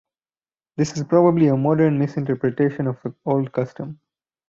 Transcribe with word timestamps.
This 0.77 0.97
is 0.97 1.03
probably 1.03 1.45
a 1.45 1.55
modern 1.55 1.99
misinterpretation 1.99 2.87
of 2.87 2.99
the 3.03 3.13
old 3.23 3.51
custom. 3.51 3.99